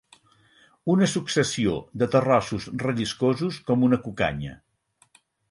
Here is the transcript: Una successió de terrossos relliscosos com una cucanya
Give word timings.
Una 0.93 1.09
successió 1.11 1.75
de 2.03 2.07
terrossos 2.15 2.67
relliscosos 2.85 3.61
com 3.69 3.87
una 3.91 4.01
cucanya 4.09 4.57